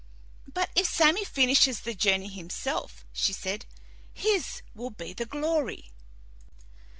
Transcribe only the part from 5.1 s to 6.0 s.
the glory."